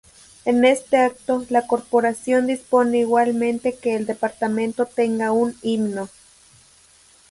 En 0.45 0.65
este 0.65 0.97
acto, 0.97 1.45
la 1.51 1.67
corporación 1.67 2.47
dispone 2.47 2.97
igualmente 2.97 3.77
que 3.77 3.93
el 3.95 4.07
departamento 4.07 4.87
tenga 4.87 5.31
un 5.31 5.55
himno. 5.61 6.09